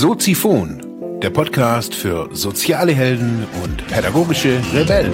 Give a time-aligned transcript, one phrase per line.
[0.00, 0.80] Soziphon,
[1.20, 5.12] der Podcast für soziale Helden und pädagogische Rebellen.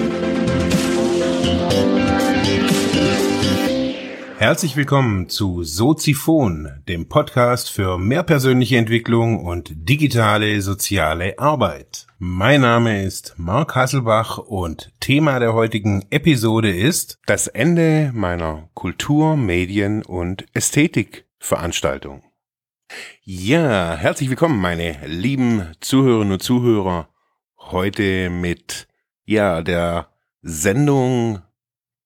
[4.37, 12.07] Herzlich willkommen zu Soziphon, dem Podcast für mehr persönliche Entwicklung und digitale soziale Arbeit.
[12.19, 19.39] Mein Name ist Mark Hasselbach und Thema der heutigen Episode ist das Ende meiner Kultur-,
[19.39, 22.23] Medien- und Ästhetikveranstaltung.
[23.23, 27.09] Ja, herzlich willkommen, meine lieben Zuhörerinnen und Zuhörer.
[27.57, 28.87] Heute mit,
[29.25, 30.09] ja, der
[30.43, 31.43] Sendung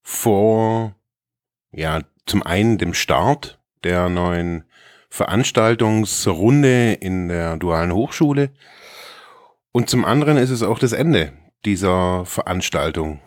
[0.02, 0.94] vor,
[1.72, 4.64] ja, zum einen dem Start der neuen
[5.10, 8.50] Veranstaltungsrunde in der dualen Hochschule
[9.72, 11.32] und zum anderen ist es auch das Ende
[11.64, 13.20] dieser Veranstaltung,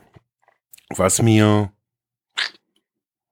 [0.89, 1.71] was mir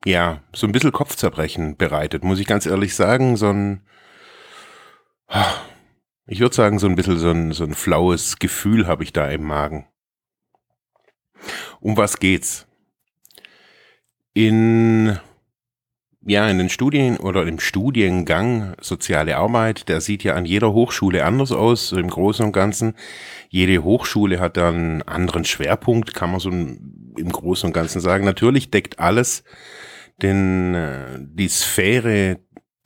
[0.05, 3.53] ja so ein bisschen Kopfzerbrechen bereitet, muss ich ganz ehrlich sagen, so
[6.27, 9.29] ich würde sagen, so ein bisschen so ein, so ein flaues Gefühl habe ich da
[9.29, 9.87] im Magen.
[11.79, 12.67] Um was geht's?
[14.33, 15.17] In,
[16.21, 21.25] ja, in den Studien oder im Studiengang Soziale Arbeit, der sieht ja an jeder Hochschule
[21.25, 22.95] anders aus, so im Großen und Ganzen.
[23.49, 28.25] Jede Hochschule hat da einen anderen Schwerpunkt, kann man so im Großen und Ganzen sagen.
[28.25, 29.43] Natürlich deckt alles
[30.21, 32.39] den, äh, die Sphäre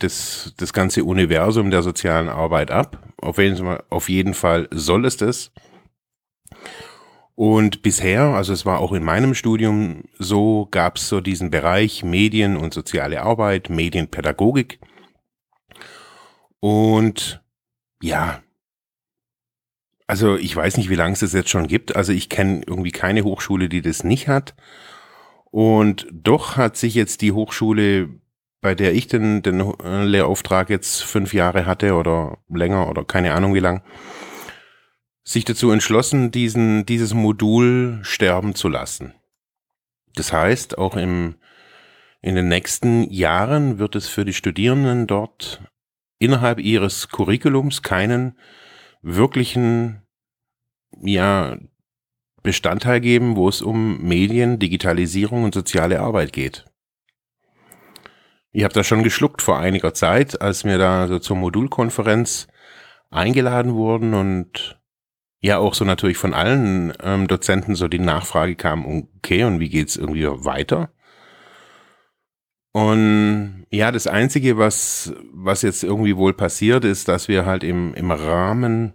[0.03, 3.13] das, das ganze Universum der sozialen Arbeit ab.
[3.21, 5.51] Auf jeden, Fall, auf jeden Fall soll es das.
[7.35, 12.03] Und bisher, also es war auch in meinem Studium so, gab es so diesen Bereich
[12.03, 14.79] Medien und soziale Arbeit, Medienpädagogik.
[16.59, 17.41] Und
[18.01, 18.43] ja,
[20.05, 21.95] also ich weiß nicht, wie lange es das jetzt schon gibt.
[21.95, 24.53] Also ich kenne irgendwie keine Hochschule, die das nicht hat.
[25.49, 28.09] Und doch hat sich jetzt die Hochschule
[28.63, 33.53] bei der ich den, den Lehrauftrag jetzt fünf Jahre hatte oder länger oder keine Ahnung
[33.53, 33.83] wie lang,
[35.25, 39.13] sich dazu entschlossen, diesen, dieses Modul sterben zu lassen.
[40.15, 41.35] Das heißt, auch im,
[42.21, 45.61] in den nächsten Jahren wird es für die Studierenden dort
[46.17, 48.39] innerhalb ihres Curriculums keinen
[49.01, 50.03] wirklichen,
[51.01, 51.57] ja,
[52.43, 56.65] Bestandteil geben, wo es um Medien, Digitalisierung und soziale Arbeit geht.
[58.53, 62.47] Ich habe das schon geschluckt vor einiger Zeit, als wir da so zur Modulkonferenz
[63.09, 64.79] eingeladen wurden und
[65.41, 68.85] ja auch so natürlich von allen ähm, Dozenten so die Nachfrage kam,
[69.17, 70.91] okay, und wie geht's irgendwie weiter?
[72.73, 77.95] Und ja, das Einzige, was, was jetzt irgendwie wohl passiert, ist, dass wir halt im,
[77.95, 78.93] im Rahmen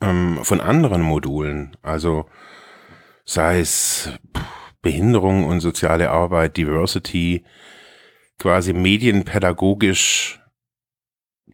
[0.00, 2.26] ähm, von anderen Modulen, also
[3.24, 4.10] sei es
[4.82, 7.44] Behinderung und soziale Arbeit, Diversity,
[8.42, 10.40] quasi medienpädagogisch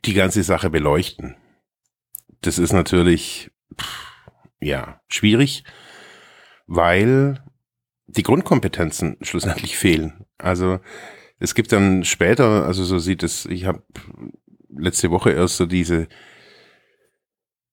[0.07, 1.37] die ganze Sache beleuchten.
[2.41, 3.51] Das ist natürlich,
[4.59, 5.65] ja, schwierig,
[6.67, 7.45] weil
[8.07, 10.25] die Grundkompetenzen schlussendlich fehlen.
[10.39, 10.81] Also
[11.39, 13.83] es gibt dann später, also so sieht es, ich habe
[14.71, 16.09] letzte Woche erst so diese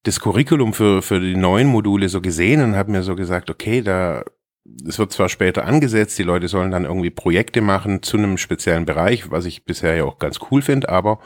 [0.03, 3.81] das Curriculum für, für die neuen Module so gesehen und habe mir so gesagt, okay,
[3.81, 4.25] da
[4.87, 8.85] es wird zwar später angesetzt, die Leute sollen dann irgendwie Projekte machen zu einem speziellen
[8.85, 11.19] Bereich, was ich bisher ja auch ganz cool finde, aber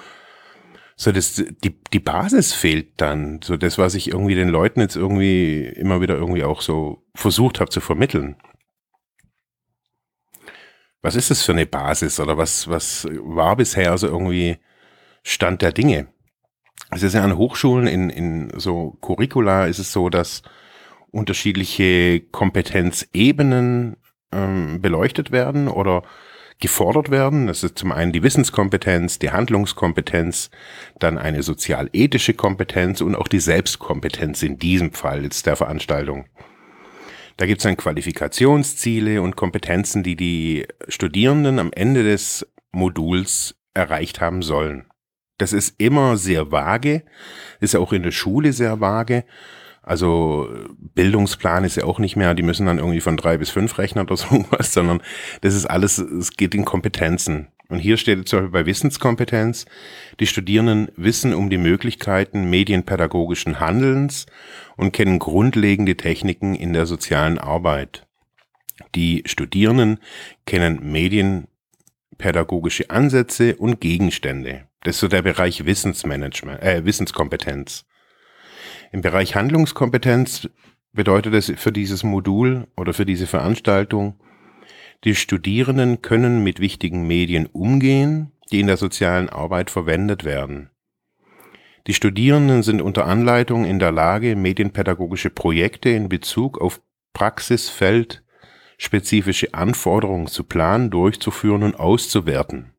[0.96, 3.40] so das, die, die Basis fehlt dann.
[3.42, 7.62] So das, was ich irgendwie den Leuten jetzt irgendwie immer wieder irgendwie auch so versucht
[7.62, 8.36] habe zu vermitteln.
[11.02, 14.58] Was ist das für eine Basis oder was, was war bisher so irgendwie
[15.24, 16.08] Stand der Dinge?
[16.92, 20.42] Es ist ja an Hochschulen in, in so Curricula ist es so, dass
[21.12, 23.98] unterschiedliche Kompetenzebenen
[24.32, 26.04] ähm, beleuchtet werden oder
[26.60, 27.48] gefordert werden.
[27.48, 30.52] Das ist zum einen die Wissenskompetenz, die Handlungskompetenz,
[31.00, 36.26] dann eine sozialethische Kompetenz und auch die Selbstkompetenz in diesem Fall jetzt der Veranstaltung.
[37.38, 44.20] Da gibt es dann Qualifikationsziele und Kompetenzen, die die Studierenden am Ende des Moduls erreicht
[44.20, 44.86] haben sollen.
[45.38, 47.04] Das ist immer sehr vage,
[47.62, 49.24] ist auch in der Schule sehr vage
[49.82, 53.78] also Bildungsplan ist ja auch nicht mehr, die müssen dann irgendwie von drei bis fünf
[53.78, 55.02] rechnen oder so was, sondern
[55.42, 57.48] das ist alles, es geht in Kompetenzen.
[57.70, 59.66] Und hier steht zum Beispiel bei Wissenskompetenz,
[60.20, 64.26] die Studierenden wissen um die Möglichkeiten medienpädagogischen Handelns
[64.76, 68.08] und kennen grundlegende Techniken in der sozialen Arbeit.
[68.96, 70.00] Die Studierenden
[70.48, 74.68] kennen medienpädagogische Ansätze und Gegenstände.
[74.82, 77.86] Das ist so der Bereich Wissensmanagement, äh, Wissenskompetenz.
[78.92, 80.50] Im Bereich Handlungskompetenz
[80.94, 84.20] bedeutet es für dieses Modul oder für diese Veranstaltung,
[85.04, 90.72] die Studierenden können mit wichtigen Medien umgehen, die in der sozialen Arbeit verwendet werden.
[91.88, 96.82] Die Studierenden sind unter Anleitung in der Lage, medienpädagogische Projekte in Bezug auf
[97.14, 102.74] praxisfeldspezifische Anforderungen zu planen, durchzuführen und auszuwerten.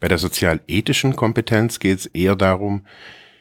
[0.00, 2.84] Bei der sozialethischen Kompetenz geht es eher darum,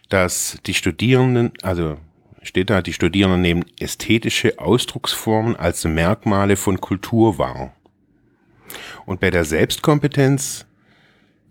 [0.09, 1.97] dass die Studierenden, also
[2.41, 7.75] steht da, die Studierenden nehmen ästhetische Ausdrucksformen als Merkmale von Kultur wahr.
[9.05, 10.65] Und bei der Selbstkompetenz,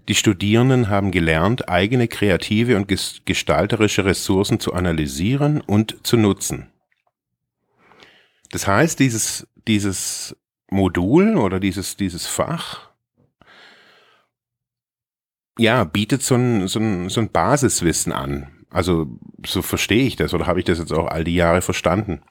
[0.09, 2.89] die Studierenden haben gelernt, eigene kreative und
[3.25, 6.71] gestalterische Ressourcen zu analysieren und zu nutzen.
[8.51, 10.37] Das heißt, dieses, dieses
[10.71, 12.91] Modul oder dieses, dieses Fach
[15.59, 18.49] ja, bietet so ein, so, ein, so ein Basiswissen an.
[18.71, 19.07] Also
[19.47, 22.23] so verstehe ich das oder habe ich das jetzt auch all die Jahre verstanden.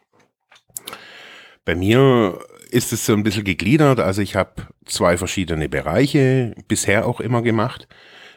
[1.64, 2.40] Bei mir
[2.70, 4.00] ist es so ein bisschen gegliedert.
[4.00, 7.88] Also ich habe zwei verschiedene Bereiche bisher auch immer gemacht.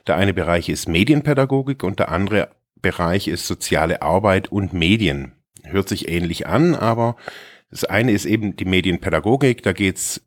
[0.06, 2.50] Der eine Bereich ist Medienpädagogik und der andere
[2.80, 5.32] Bereich ist soziale Arbeit und Medien.
[5.64, 7.16] Hört sich ähnlich an, aber
[7.70, 9.64] das eine ist eben die Medienpädagogik.
[9.64, 10.24] Da geht's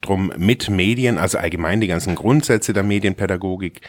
[0.00, 3.80] drum mit Medien, also allgemein die ganzen Grundsätze der Medienpädagogik,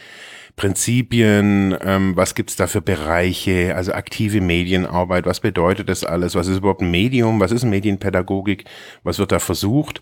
[0.56, 6.47] Prinzipien, ähm, was gibt's da für Bereiche, also aktive Medienarbeit, was bedeutet das alles, was
[6.47, 8.65] ist überhaupt ein Medium, was ist Medienpädagogik,
[9.03, 10.01] was wird da versucht.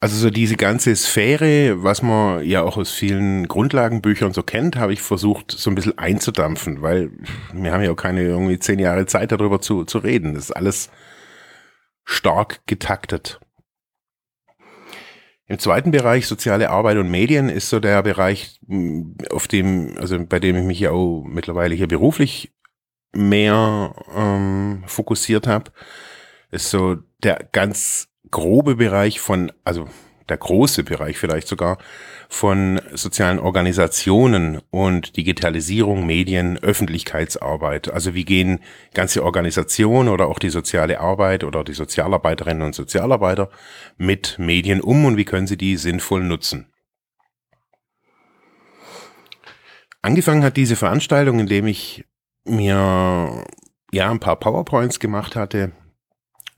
[0.00, 4.92] Also so diese ganze Sphäre, was man ja auch aus vielen Grundlagenbüchern so kennt, habe
[4.92, 7.10] ich versucht so ein bisschen einzudampfen, weil
[7.52, 10.34] wir haben ja auch keine irgendwie zehn Jahre Zeit darüber zu, zu reden.
[10.34, 10.90] Das ist alles
[12.04, 13.40] stark getaktet.
[15.46, 18.60] Im zweiten Bereich soziale Arbeit und Medien ist so der Bereich,
[19.30, 22.54] auf dem, also bei dem ich mich ja auch mittlerweile hier beruflich
[23.12, 25.70] mehr ähm, fokussiert habe,
[26.50, 29.88] ist so der ganz grobe Bereich von, also
[30.28, 31.78] der große Bereich vielleicht sogar
[32.28, 37.92] von sozialen Organisationen und Digitalisierung, Medien, Öffentlichkeitsarbeit.
[37.92, 38.60] Also wie gehen
[38.94, 43.50] ganze Organisationen oder auch die soziale Arbeit oder die Sozialarbeiterinnen und Sozialarbeiter
[43.96, 46.66] mit Medien um und wie können sie die sinnvoll nutzen.
[50.02, 52.04] Angefangen hat diese Veranstaltung, indem ich
[52.44, 53.44] mir
[53.90, 55.72] ja ein paar PowerPoints gemacht hatte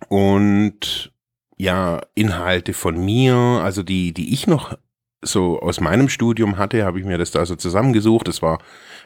[0.09, 1.13] und
[1.57, 4.77] ja Inhalte von mir, also die, die ich noch
[5.23, 8.29] so aus meinem Studium hatte, habe ich mir das da so zusammengesucht.
[8.29, 8.59] Das war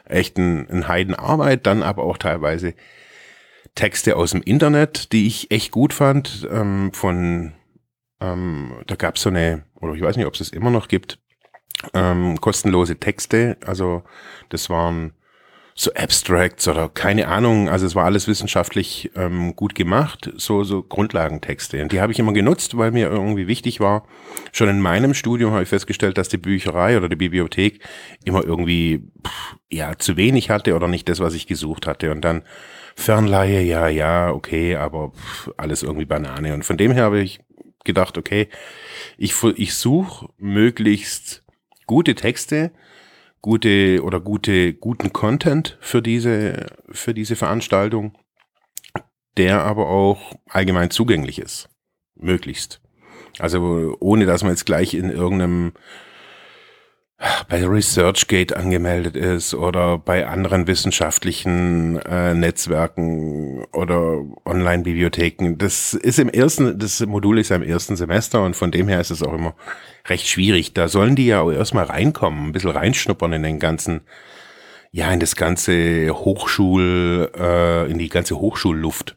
[0.05, 2.75] echt ein, ein Heidenarbeit, dann aber auch teilweise
[3.75, 6.47] Texte aus dem Internet, die ich echt gut fand.
[6.51, 7.53] Ähm, von
[8.19, 10.87] ähm, da gab es so eine, oder ich weiß nicht, ob es das immer noch
[10.87, 11.19] gibt,
[11.93, 13.57] ähm, kostenlose Texte.
[13.65, 14.03] Also
[14.49, 15.13] das waren
[15.73, 17.69] so Abstracts oder keine Ahnung.
[17.69, 21.81] Also es war alles wissenschaftlich ähm, gut gemacht, so, so Grundlagentexte.
[21.81, 24.05] Und die habe ich immer genutzt, weil mir irgendwie wichtig war.
[24.51, 27.81] Schon in meinem Studium habe ich festgestellt, dass die Bücherei oder die Bibliothek
[28.25, 32.11] immer irgendwie pff, ja zu wenig hatte oder nicht das, was ich gesucht hatte.
[32.11, 32.43] Und dann
[32.95, 36.53] Fernleihe, ja, ja, okay, aber pff, alles irgendwie Banane.
[36.53, 37.39] Und von dem her habe ich
[37.83, 38.49] gedacht, okay,
[39.17, 41.43] ich, ich suche möglichst
[41.87, 42.71] gute Texte,
[43.41, 48.17] gute oder gute, guten Content für diese, für diese Veranstaltung,
[49.37, 51.69] der aber auch allgemein zugänglich ist.
[52.15, 52.81] Möglichst.
[53.39, 55.73] Also ohne dass man jetzt gleich in irgendeinem
[57.47, 65.55] bei ResearchGate angemeldet ist oder bei anderen wissenschaftlichen äh, Netzwerken oder Online-Bibliotheken.
[65.57, 68.99] Das ist im ersten, das Modul ist ja im ersten Semester und von dem her
[68.99, 69.53] ist es auch immer
[70.07, 70.73] recht schwierig.
[70.73, 74.01] Da sollen die ja auch erstmal reinkommen, ein bisschen reinschnuppern in den ganzen,
[74.91, 79.15] ja, in das ganze Hochschul, äh, in die ganze Hochschulluft.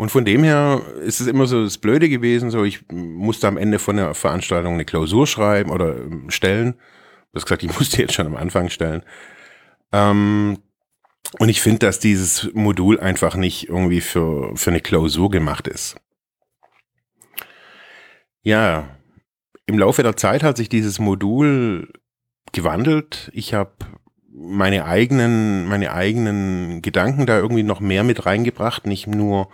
[0.00, 3.58] Und von dem her ist es immer so das Blöde gewesen, so ich musste am
[3.58, 6.72] Ende von der Veranstaltung eine Klausur schreiben oder ähm, stellen.
[6.72, 9.02] Du hast gesagt, ich musste jetzt schon am Anfang stellen.
[9.92, 10.56] Ähm,
[11.38, 15.96] und ich finde, dass dieses Modul einfach nicht irgendwie für, für eine Klausur gemacht ist.
[18.40, 18.96] Ja,
[19.66, 21.92] im Laufe der Zeit hat sich dieses Modul
[22.52, 23.30] gewandelt.
[23.34, 23.72] Ich habe
[24.32, 29.50] meine eigenen, meine eigenen Gedanken da irgendwie noch mehr mit reingebracht, nicht nur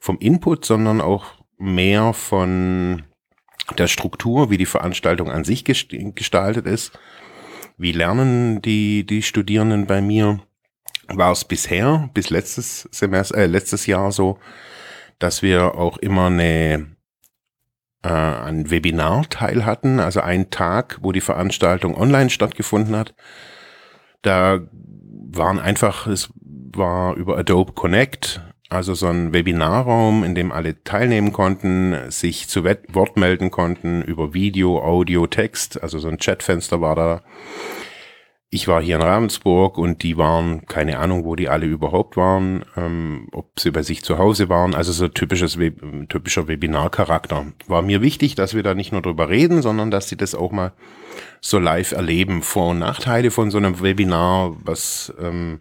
[0.00, 1.26] vom Input, sondern auch
[1.58, 3.04] mehr von
[3.78, 6.98] der Struktur, wie die Veranstaltung an sich gestaltet ist.
[7.76, 10.40] Wie lernen die, die Studierenden bei mir?
[11.06, 14.38] War es bisher, bis letztes Semester, äh, letztes Jahr so,
[15.18, 16.96] dass wir auch immer eine,
[18.02, 23.14] äh, ein Webinar-Teil hatten, also einen Tag, wo die Veranstaltung online stattgefunden hat.
[24.22, 24.60] Da
[25.32, 31.32] waren einfach, es war über Adobe Connect also so ein Webinarraum, in dem alle teilnehmen
[31.32, 35.82] konnten, sich zu Wort melden konnten über Video, Audio, Text.
[35.82, 37.22] Also so ein Chatfenster war da.
[38.48, 42.64] ich war hier in Ravensburg und die waren, keine Ahnung, wo die alle überhaupt waren,
[42.76, 45.58] ähm, ob sie bei sich zu Hause waren, also so typisches,
[46.08, 47.46] typischer Webinarcharakter.
[47.66, 50.52] War mir wichtig, dass wir da nicht nur drüber reden, sondern dass sie das auch
[50.52, 50.72] mal
[51.40, 52.42] so live erleben.
[52.42, 55.60] Vor- und Nachteile von so einem Webinar, was ähm,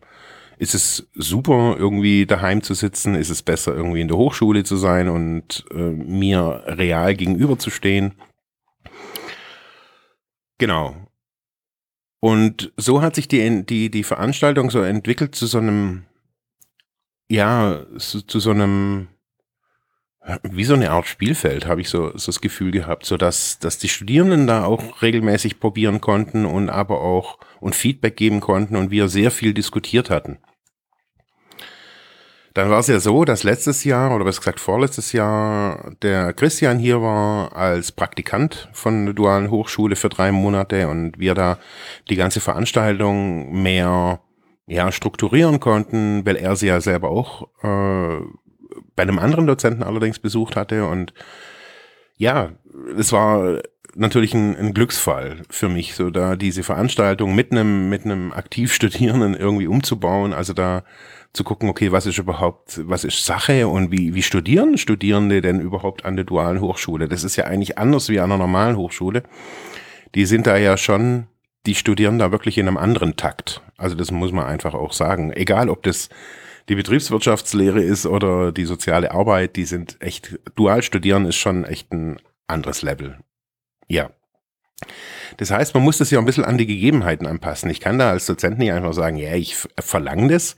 [0.59, 3.15] ist es super, irgendwie daheim zu sitzen?
[3.15, 8.13] Ist es besser, irgendwie in der Hochschule zu sein und äh, mir real gegenüberzustehen?
[10.57, 10.97] Genau.
[12.19, 16.03] Und so hat sich die, die, die Veranstaltung so entwickelt zu so einem,
[17.29, 19.07] ja, zu, zu so einem,
[20.43, 23.77] wie so eine Art Spielfeld, habe ich so, so das Gefühl gehabt, so dass, dass
[23.77, 28.91] die Studierenden da auch regelmäßig probieren konnten und aber auch und Feedback geben konnten und
[28.91, 30.39] wir sehr viel diskutiert hatten.
[32.59, 36.77] Dann war es ja so, dass letztes Jahr, oder was gesagt vorletztes Jahr, der Christian
[36.77, 41.57] hier war als Praktikant von der Dualen Hochschule für drei Monate und wir da
[42.09, 44.19] die ganze Veranstaltung mehr
[44.67, 48.25] ja, strukturieren konnten, weil er sie ja selber auch äh,
[48.93, 50.85] bei einem anderen Dozenten allerdings besucht hatte.
[50.85, 51.13] Und
[52.17, 52.49] ja,
[52.97, 53.61] es war
[53.95, 59.33] natürlich ein, ein Glücksfall für mich, so da diese Veranstaltung mit einem, mit einem Aktivstudierenden
[59.33, 60.33] irgendwie umzubauen.
[60.33, 60.83] Also da
[61.33, 65.59] zu gucken, okay, was ist überhaupt, was ist Sache und wie, wie studieren Studierende denn
[65.59, 67.07] überhaupt an der dualen Hochschule?
[67.07, 69.23] Das ist ja eigentlich anders wie an einer normalen Hochschule.
[70.15, 71.27] Die sind da ja schon,
[71.65, 73.61] die studieren da wirklich in einem anderen Takt.
[73.77, 75.31] Also das muss man einfach auch sagen.
[75.31, 76.09] Egal, ob das
[76.67, 81.91] die Betriebswirtschaftslehre ist oder die soziale Arbeit, die sind echt, dual studieren ist schon echt
[81.91, 83.17] ein anderes Level.
[83.87, 84.11] Ja.
[85.37, 87.69] Das heißt, man muss das ja ein bisschen an die Gegebenheiten anpassen.
[87.69, 90.55] Ich kann da als Dozent nicht einfach sagen, ja, ich verlange das,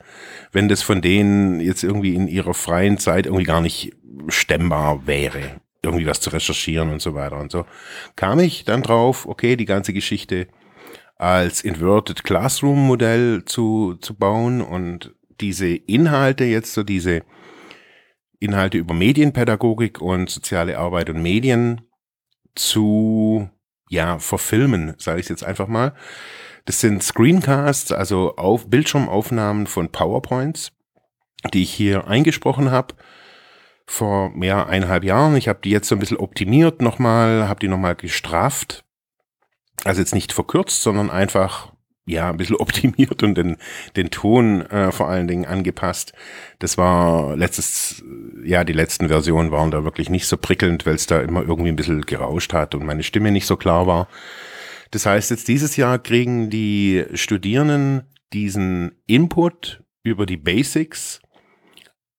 [0.52, 3.92] wenn das von denen jetzt irgendwie in ihrer freien Zeit irgendwie gar nicht
[4.28, 7.64] stemmbar wäre, irgendwie was zu recherchieren und so weiter und so.
[8.16, 10.48] Kam ich dann drauf, okay, die ganze Geschichte
[11.16, 17.22] als Inverted Classroom Modell zu, zu bauen und diese Inhalte jetzt so diese
[18.40, 21.82] Inhalte über Medienpädagogik und soziale Arbeit und Medien
[22.56, 23.48] zu
[23.92, 25.92] ja, verfilmen, sage ich jetzt einfach mal.
[26.64, 30.72] Das sind Screencasts, also auf Bildschirmaufnahmen von PowerPoints,
[31.52, 32.94] die ich hier eingesprochen habe
[33.86, 35.36] vor mehr eineinhalb Jahren.
[35.36, 38.84] Ich habe die jetzt so ein bisschen optimiert nochmal, habe die nochmal gestraft.
[39.84, 41.72] Also jetzt nicht verkürzt, sondern einfach
[42.04, 43.56] ja, ein bisschen optimiert und den,
[43.96, 46.12] den Ton äh, vor allen Dingen angepasst.
[46.58, 48.02] Das war letztes,
[48.44, 51.70] ja, die letzten Versionen waren da wirklich nicht so prickelnd, weil es da immer irgendwie
[51.70, 54.08] ein bisschen gerauscht hat und meine Stimme nicht so klar war.
[54.90, 61.20] Das heißt, jetzt dieses Jahr kriegen die Studierenden diesen Input über die Basics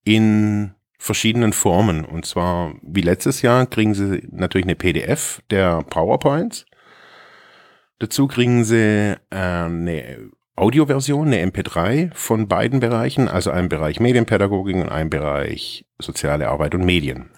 [0.03, 2.05] in verschiedenen Formen.
[2.05, 6.65] Und zwar, wie letztes Jahr, kriegen sie natürlich eine PDF der PowerPoints
[8.03, 14.75] Dazu kriegen sie äh, eine Audioversion, eine MP3 von beiden Bereichen, also einem Bereich Medienpädagogik
[14.75, 17.29] und einem Bereich soziale Arbeit und Medien.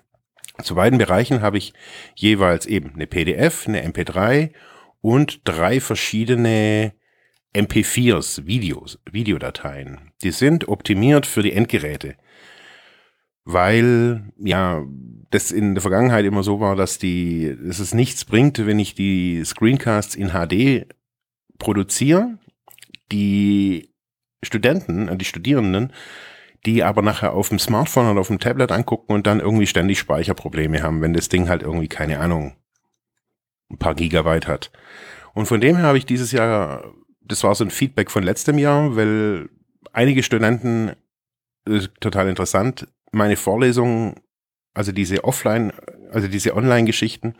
[0.64, 1.74] Zu beiden Bereichen habe ich
[2.16, 4.54] jeweils eben eine PDF, eine MP3
[5.02, 6.94] und drei verschiedene
[7.54, 10.14] MP4s, Videos, Videodateien.
[10.24, 12.16] Die sind optimiert für die Endgeräte
[13.46, 14.84] weil ja
[15.36, 18.96] das in der Vergangenheit immer so war, dass die, dass es nichts bringt, wenn ich
[18.96, 20.88] die Screencasts in HD
[21.60, 22.40] produziere,
[23.12, 23.94] die
[24.42, 25.92] Studenten, äh, die Studierenden,
[26.66, 30.00] die aber nachher auf dem Smartphone oder auf dem Tablet angucken und dann irgendwie ständig
[30.00, 32.56] Speicherprobleme haben, wenn das Ding halt irgendwie, keine Ahnung,
[33.70, 34.72] ein paar Gigabyte hat.
[35.34, 38.58] Und von dem her habe ich dieses Jahr, das war so ein Feedback von letztem
[38.58, 39.50] Jahr, weil
[39.92, 40.94] einige Studenten,
[42.00, 44.16] total interessant, meine Vorlesungen,
[44.76, 45.74] also diese Offline,
[46.12, 47.34] also diese Online-Geschichten,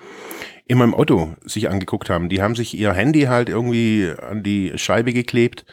[0.66, 2.30] immer im Auto sich angeguckt haben.
[2.30, 5.66] Die haben sich ihr Handy halt irgendwie an die Scheibe geklebt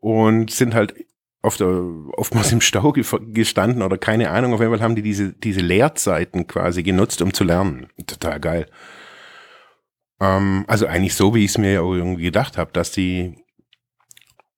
[0.00, 0.94] und sind halt
[1.42, 1.68] auf der,
[2.12, 4.54] oftmals im Stau gestanden oder keine Ahnung.
[4.54, 7.88] Auf jeden Fall haben die diese, diese Leerzeiten quasi genutzt, um zu lernen.
[8.06, 8.66] Total geil.
[10.20, 13.34] Ähm, also eigentlich so, wie ich es mir irgendwie gedacht habe, dass die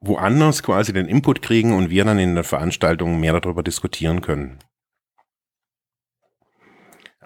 [0.00, 4.58] woanders quasi den Input kriegen und wir dann in der Veranstaltung mehr darüber diskutieren können.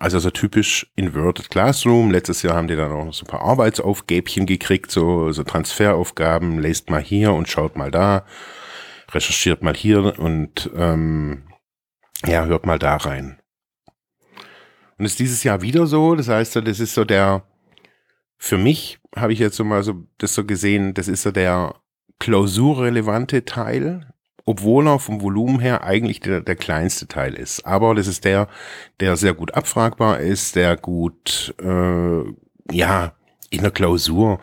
[0.01, 2.13] Also so typisch Inverted Classroom.
[2.13, 6.61] Letztes Jahr haben die dann auch so ein paar Arbeitsaufgäbchen gekriegt, so, so Transferaufgaben.
[6.61, 8.25] Lest mal hier und schaut mal da.
[9.11, 11.49] Recherchiert mal hier und ähm,
[12.25, 13.41] ja, hört mal da rein.
[14.99, 16.15] Und ist dieses Jahr wieder so.
[16.15, 17.43] Das heißt, das ist so der,
[18.37, 21.75] für mich habe ich jetzt so mal so das so gesehen, das ist so der
[22.21, 24.13] klausurrelevante Teil,
[24.49, 27.67] obwohl er vom Volumen her eigentlich der, der kleinste Teil ist.
[27.67, 28.49] Aber das ist der,
[28.99, 32.23] der sehr gut abfragbar ist, der gut, äh,
[32.73, 33.13] ja,
[33.51, 34.41] in der Klausur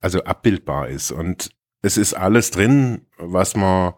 [0.00, 1.12] also abbildbar ist.
[1.12, 1.50] Und
[1.82, 3.94] es ist alles drin, was man,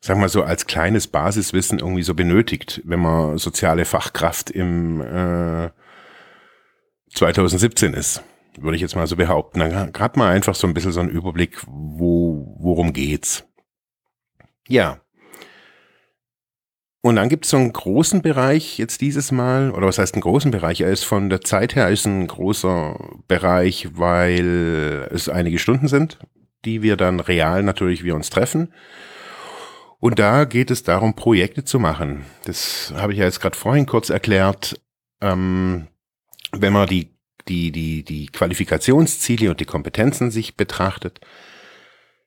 [0.00, 5.70] sag mal so, als kleines Basiswissen irgendwie so benötigt, wenn man soziale Fachkraft im äh,
[7.14, 8.24] 2017 ist,
[8.58, 9.60] würde ich jetzt mal so behaupten.
[9.60, 13.46] Dann hat man einfach so ein bisschen so einen Überblick, wo, worum geht's.
[14.68, 15.00] Ja.
[17.04, 20.22] Und dann gibt es so einen großen Bereich jetzt dieses Mal, oder was heißt einen
[20.22, 20.80] großen Bereich?
[20.80, 26.20] Er ist von der Zeit her ist ein großer Bereich, weil es einige Stunden sind,
[26.64, 28.72] die wir dann real natürlich wir uns treffen.
[29.98, 32.24] Und da geht es darum, Projekte zu machen.
[32.44, 34.80] Das habe ich ja jetzt gerade vorhin kurz erklärt.
[35.20, 35.88] Ähm,
[36.52, 37.10] wenn man die,
[37.48, 41.20] die, die, die Qualifikationsziele und die Kompetenzen sich betrachtet,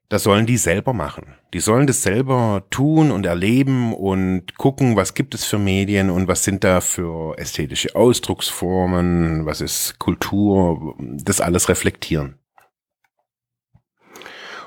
[0.10, 1.36] das sollen die selber machen.
[1.54, 6.28] Die sollen das selber tun und erleben und gucken, was gibt es für Medien und
[6.28, 12.36] was sind da für ästhetische Ausdrucksformen, was ist Kultur, das alles reflektieren.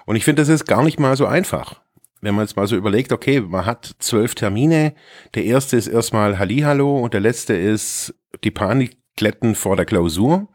[0.07, 1.83] Und ich finde, das ist gar nicht mal so einfach.
[2.21, 4.95] Wenn man jetzt mal so überlegt, okay, man hat zwölf Termine,
[5.35, 10.49] der erste ist erstmal Hallihallo und der letzte ist die Panikletten vor der Klausur.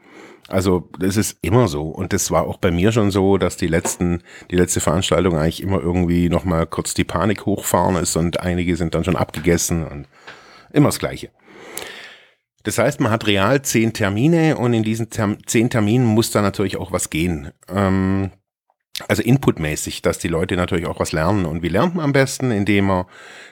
[0.50, 3.68] Also das ist immer so und das war auch bei mir schon so, dass die
[3.68, 4.22] letzten,
[4.52, 8.94] die letzte Veranstaltung eigentlich immer irgendwie nochmal kurz die Panik hochfahren ist und einige sind
[8.94, 10.08] dann schon abgegessen und
[10.74, 11.30] immer das Gleiche.
[12.64, 16.42] Das heißt, man hat real zehn Termine und in diesen Term zehn Terminen muss da
[16.42, 17.52] natürlich auch was gehen.
[17.70, 18.32] Ähm,
[19.08, 21.46] also inputmäßig, dass die Leute natürlich auch was lernen.
[21.46, 22.52] Und wie lernt man am besten?
[22.52, 23.06] Indem man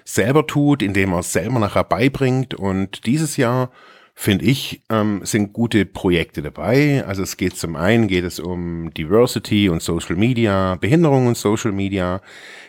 [0.05, 2.53] selber tut, indem man es selber nachher beibringt.
[2.53, 3.71] Und dieses Jahr
[4.13, 7.03] finde ich, ähm, sind gute Projekte dabei.
[7.05, 11.71] Also es geht zum einen geht es um Diversity und Social Media, Behinderung und Social
[11.71, 12.21] Media.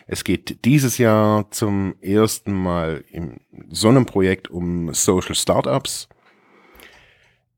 [0.07, 6.07] Es geht dieses Jahr zum ersten Mal in so einem Projekt um Social Startups.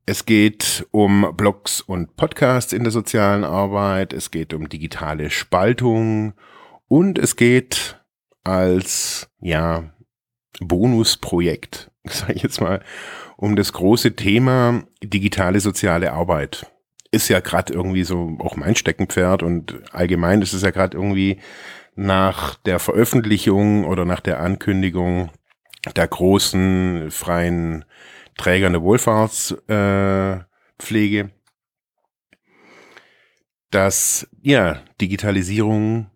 [0.04, 4.12] Es geht um Blogs und Podcasts in der sozialen Arbeit.
[4.12, 6.34] Es geht um digitale Spaltung
[6.86, 8.00] und es geht
[8.44, 9.92] als, ja,
[10.60, 12.80] Bonusprojekt, sage ich jetzt mal,
[13.36, 16.66] um das große Thema digitale soziale Arbeit.
[17.12, 21.38] Ist ja gerade irgendwie so auch mein Steckenpferd und allgemein ist es ja gerade irgendwie
[21.94, 25.30] nach der Veröffentlichung oder nach der Ankündigung
[25.94, 27.84] der großen freien
[28.36, 31.28] Träger der Wohlfahrtspflege, äh,
[33.70, 36.10] dass ja Digitalisierung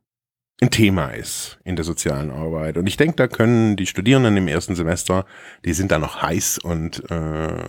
[0.61, 2.77] ein Thema ist in der sozialen Arbeit.
[2.77, 5.25] Und ich denke, da können die Studierenden im ersten Semester,
[5.65, 7.65] die sind da noch heiß und äh,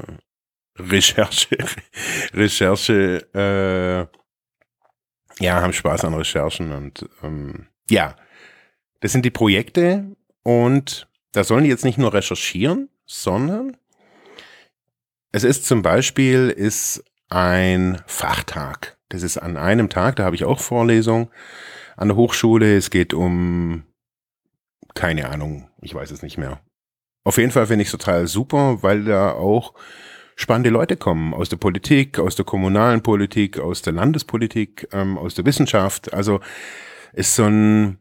[0.78, 1.58] Recherche,
[2.34, 8.16] Recherche, äh, ja, haben Spaß an Recherchen und ähm, ja,
[9.00, 13.78] das sind die Projekte und da sollen die jetzt nicht nur recherchieren, sondern
[15.32, 18.98] es ist zum Beispiel ist ein Fachtag.
[19.08, 21.30] Das ist an einem Tag, da habe ich auch Vorlesungen
[22.02, 22.76] an der Hochschule.
[22.76, 23.84] Es geht um,
[24.96, 26.60] keine Ahnung, ich weiß es nicht mehr.
[27.24, 29.76] Auf jeden Fall finde ich es total super, weil da auch
[30.36, 35.36] spannende Leute kommen aus der Politik, aus der kommunalen Politik, aus der Landespolitik, ähm, aus
[35.36, 36.12] der Wissenschaft.
[36.12, 36.40] Also
[37.14, 38.00] ist so ein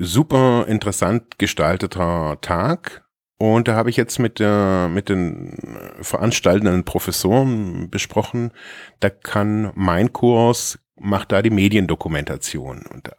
[0.00, 3.04] super interessant gestalteter Tag.
[3.38, 5.56] Und da habe ich jetzt mit, der, mit den
[6.00, 8.52] veranstaltenden Professoren besprochen,
[9.00, 12.84] da kann mein Kurs macht da die Mediendokumentation.
[12.92, 13.10] Und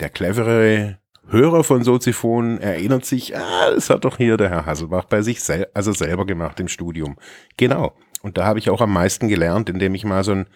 [0.00, 5.04] der clevere Hörer von Soziphon erinnert sich, ah, das hat doch hier der Herr Hasselbach
[5.04, 7.16] bei sich sel also selber gemacht im Studium.
[7.56, 7.94] Genau.
[8.22, 10.46] Und da habe ich auch am meisten gelernt, indem ich mal so ein,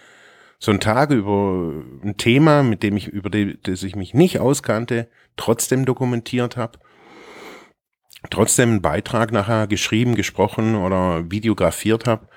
[0.59, 5.09] so ein Tag über ein Thema, mit dem ich, über das ich mich nicht auskannte,
[5.37, 6.79] trotzdem dokumentiert habe.
[8.31, 12.29] Trotzdem einen Beitrag nachher geschrieben, gesprochen oder videografiert habe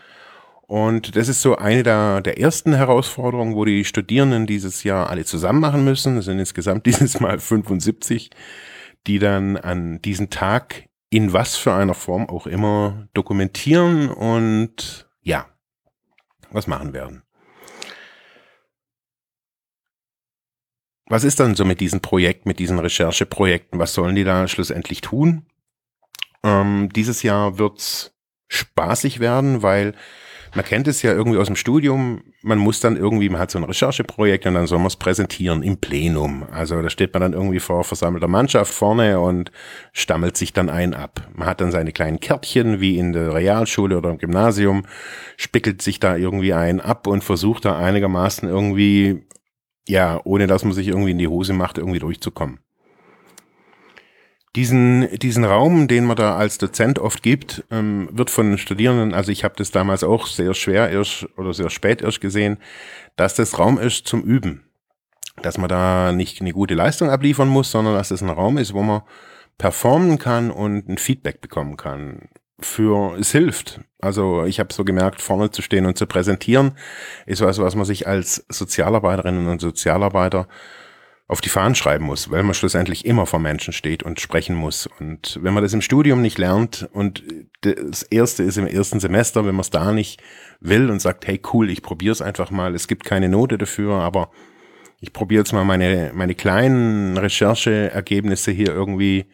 [0.70, 5.26] und das ist so eine der, der ersten Herausforderungen, wo die Studierenden dieses Jahr alle
[5.26, 6.18] zusammen machen müssen.
[6.18, 8.30] Es sind insgesamt dieses Mal 75,
[9.08, 15.48] die dann an diesen Tag in was für einer Form auch immer dokumentieren und ja,
[16.52, 17.24] was machen werden.
[21.08, 23.80] Was ist dann so mit diesem Projekt, mit diesen Rechercheprojekten?
[23.80, 25.48] Was sollen die da schlussendlich tun?
[26.44, 28.14] Ähm, dieses Jahr wird's
[28.50, 29.96] spaßig werden, weil
[30.56, 33.60] man kennt es ja irgendwie aus dem Studium, man muss dann irgendwie, man hat so
[33.60, 36.46] ein Rechercheprojekt und dann soll man es präsentieren im Plenum.
[36.52, 39.52] Also da steht man dann irgendwie vor versammelter Mannschaft vorne und
[39.94, 41.28] stammelt sich dann ein ab.
[41.36, 44.84] Man hat dann seine kleinen Kärtchen wie in der Realschule oder im Gymnasium,
[45.38, 49.24] spickelt sich da irgendwie ein ab und versucht da einigermaßen irgendwie,
[49.88, 52.60] ja, ohne dass man sich irgendwie in die Hose macht, irgendwie durchzukommen
[54.56, 59.32] diesen, diesen Raum, den man da als Dozent oft gibt, ähm, wird von Studierenden, also
[59.32, 62.58] ich habe das damals auch sehr schwer erst oder sehr spät erst gesehen,
[63.16, 64.64] dass das Raum ist zum Üben.
[65.42, 68.74] dass man da nicht eine gute Leistung abliefern muss, sondern dass es ein Raum ist,
[68.74, 69.02] wo man
[69.58, 72.30] performen kann und ein Feedback bekommen kann.
[72.60, 73.80] Für es hilft.
[74.00, 76.74] Also ich habe so gemerkt, vorne zu stehen und zu präsentieren,
[77.26, 80.48] ist was, was man sich als Sozialarbeiterinnen und Sozialarbeiter
[81.30, 84.89] auf die Fahnen schreiben muss, weil man schlussendlich immer vor Menschen steht und sprechen muss.
[85.00, 87.24] Und wenn man das im Studium nicht lernt und
[87.62, 90.20] das erste ist im ersten Semester, wenn man es da nicht
[90.60, 93.94] will und sagt, hey cool, ich probiere es einfach mal, es gibt keine Note dafür,
[93.94, 94.32] aber
[95.02, 99.28] ich probiere jetzt mal meine, meine kleinen Rechercheergebnisse hier irgendwie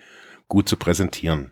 [0.49, 1.51] gut zu präsentieren.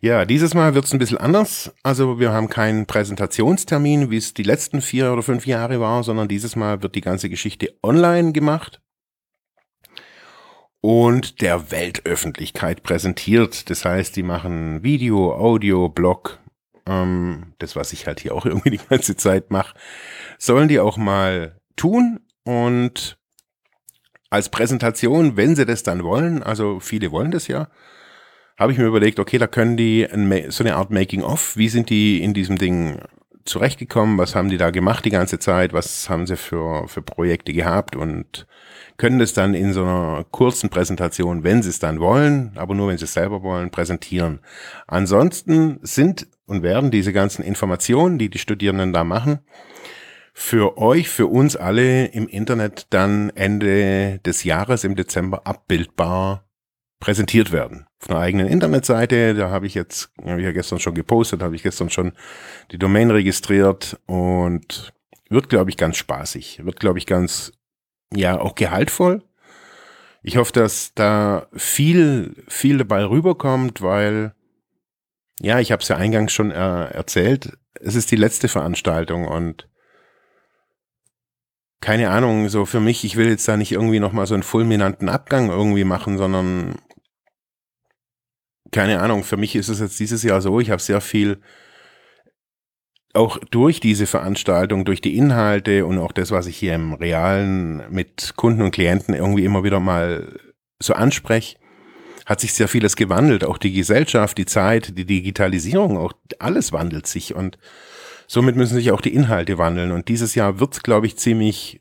[0.00, 1.72] Ja, dieses Mal wird es ein bisschen anders.
[1.84, 6.26] Also wir haben keinen Präsentationstermin, wie es die letzten vier oder fünf Jahre war, sondern
[6.26, 8.80] dieses Mal wird die ganze Geschichte online gemacht
[10.86, 13.70] und der Weltöffentlichkeit präsentiert.
[13.70, 16.38] Das heißt, die machen Video, Audio, Blog,
[16.86, 19.76] ähm, das, was ich halt hier auch irgendwie die ganze Zeit mache,
[20.38, 23.18] sollen die auch mal tun und
[24.30, 27.66] als Präsentation, wenn sie das dann wollen, also viele wollen das ja,
[28.56, 30.06] habe ich mir überlegt, okay, da können die
[30.50, 33.00] so eine Art Making-of, wie sind die in diesem Ding
[33.46, 37.52] zurechtgekommen, was haben die da gemacht die ganze Zeit, was haben sie für, für Projekte
[37.52, 37.96] gehabt?
[37.96, 38.46] Und
[38.96, 42.88] können das dann in so einer kurzen Präsentation, wenn sie es dann wollen, aber nur
[42.88, 44.40] wenn sie es selber wollen, präsentieren.
[44.86, 49.40] Ansonsten sind und werden diese ganzen Informationen, die die Studierenden da machen,
[50.32, 56.45] für euch, für uns alle im Internet dann Ende des Jahres im Dezember abbildbar
[57.00, 57.86] präsentiert werden.
[58.00, 61.54] Auf einer eigenen Internetseite, da habe ich jetzt, habe ich ja gestern schon gepostet, habe
[61.54, 62.12] ich gestern schon
[62.70, 64.92] die Domain registriert und
[65.28, 66.64] wird, glaube ich, ganz spaßig.
[66.64, 67.52] Wird, glaube ich, ganz,
[68.14, 69.22] ja, auch gehaltvoll.
[70.22, 74.34] Ich hoffe, dass da viel, viel dabei rüberkommt, weil,
[75.40, 79.68] ja, ich habe es ja eingangs schon äh, erzählt, es ist die letzte Veranstaltung und
[81.80, 85.08] keine Ahnung, so für mich, ich will jetzt da nicht irgendwie nochmal so einen fulminanten
[85.08, 86.76] Abgang irgendwie machen, sondern
[88.76, 91.40] keine Ahnung, für mich ist es jetzt dieses Jahr so, ich habe sehr viel
[93.14, 97.90] auch durch diese Veranstaltung, durch die Inhalte und auch das, was ich hier im Realen
[97.90, 100.38] mit Kunden und Klienten irgendwie immer wieder mal
[100.78, 101.56] so anspreche,
[102.26, 103.44] hat sich sehr vieles gewandelt.
[103.44, 107.56] Auch die Gesellschaft, die Zeit, die Digitalisierung, auch alles wandelt sich und
[108.26, 109.90] somit müssen sich auch die Inhalte wandeln.
[109.90, 111.80] Und dieses Jahr wird, glaube ich, ziemlich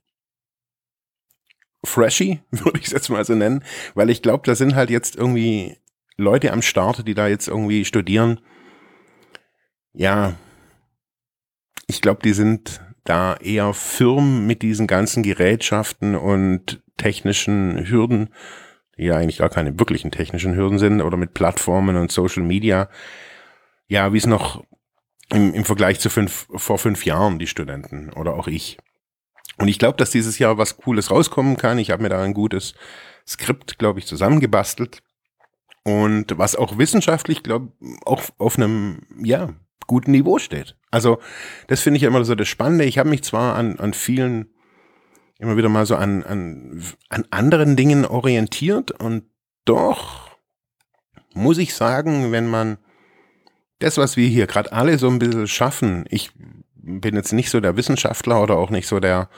[1.83, 5.17] freshy, würde ich es jetzt mal so nennen, weil ich glaube, da sind halt jetzt
[5.17, 5.75] irgendwie
[6.17, 8.39] Leute am Start, die da jetzt irgendwie studieren.
[9.93, 10.35] Ja,
[11.87, 18.33] ich glaube, die sind da eher firm mit diesen ganzen Gerätschaften und technischen Hürden,
[18.97, 22.89] die ja eigentlich gar keine wirklichen technischen Hürden sind, oder mit Plattformen und Social Media.
[23.87, 24.63] Ja, wie es noch
[25.31, 28.77] im, im Vergleich zu fünf, vor fünf Jahren die Studenten oder auch ich.
[29.57, 31.77] Und ich glaube, dass dieses Jahr was Cooles rauskommen kann.
[31.77, 32.73] Ich habe mir da ein gutes
[33.27, 35.01] Skript, glaube ich, zusammengebastelt.
[35.85, 37.71] Und was auch wissenschaftlich, glaube
[38.05, 39.53] auch auf einem, ja,
[39.85, 40.75] guten Niveau steht.
[40.89, 41.19] Also,
[41.67, 42.85] das finde ich immer so das Spannende.
[42.85, 44.49] Ich habe mich zwar an, an vielen,
[45.37, 49.25] immer wieder mal so an, an, an anderen Dingen orientiert und
[49.65, 50.31] doch
[51.35, 52.77] muss ich sagen, wenn man
[53.79, 56.31] das, was wir hier gerade alle so ein bisschen schaffen, ich
[56.73, 59.29] bin jetzt nicht so der Wissenschaftler oder auch nicht so der,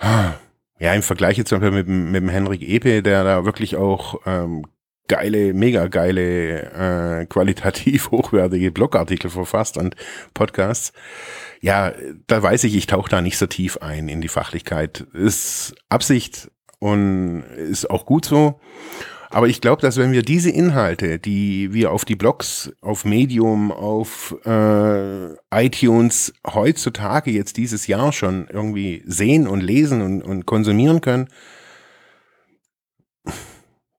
[0.00, 4.64] ja, im Vergleich jetzt mit, mit dem Henrik Epe, der da wirklich auch ähm,
[5.08, 9.96] geile, mega geile, äh, qualitativ hochwertige Blogartikel verfasst und
[10.34, 10.92] Podcasts.
[11.60, 11.92] Ja,
[12.26, 15.00] da weiß ich, ich tauche da nicht so tief ein in die Fachlichkeit.
[15.12, 18.60] Ist Absicht und ist auch gut so.
[19.30, 23.70] Aber ich glaube, dass wenn wir diese Inhalte, die wir auf die Blogs, auf Medium,
[23.72, 31.02] auf äh, iTunes heutzutage jetzt dieses Jahr schon irgendwie sehen und lesen und, und konsumieren
[31.02, 31.28] können,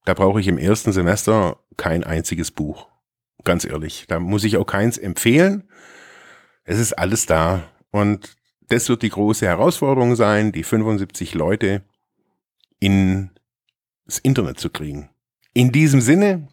[0.05, 2.87] da brauche ich im ersten Semester kein einziges Buch.
[3.43, 4.05] Ganz ehrlich.
[4.07, 5.69] Da muss ich auch keins empfehlen.
[6.63, 7.63] Es ist alles da.
[7.91, 8.35] Und
[8.67, 11.83] das wird die große Herausforderung sein, die 75 Leute
[12.79, 13.31] in
[14.05, 15.09] das Internet zu kriegen.
[15.53, 16.47] In diesem Sinne,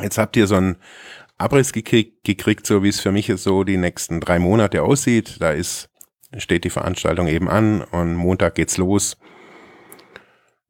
[0.00, 0.76] jetzt habt ihr so einen
[1.36, 5.36] Abriss gekriegt, gekriegt, so wie es für mich jetzt so die nächsten drei Monate aussieht.
[5.40, 5.88] Da ist,
[6.36, 9.16] steht die Veranstaltung eben an und Montag geht's los.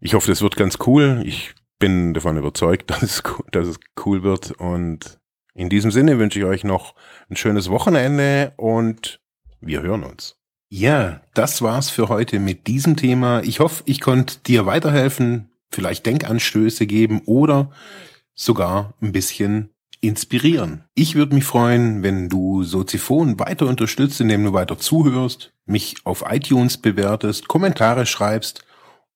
[0.00, 1.22] Ich hoffe, das wird ganz cool.
[1.24, 4.52] Ich bin davon überzeugt, dass es, dass es cool wird.
[4.52, 5.18] Und
[5.54, 6.94] in diesem Sinne wünsche ich euch noch
[7.30, 9.20] ein schönes Wochenende und
[9.60, 10.36] wir hören uns.
[10.70, 13.42] Ja, das war's für heute mit diesem Thema.
[13.42, 17.70] Ich hoffe, ich konnte dir weiterhelfen, vielleicht Denkanstöße geben oder
[18.34, 20.84] sogar ein bisschen inspirieren.
[20.94, 26.24] Ich würde mich freuen, wenn du Soziphon weiter unterstützt, indem du weiter zuhörst, mich auf
[26.28, 28.62] iTunes bewertest, Kommentare schreibst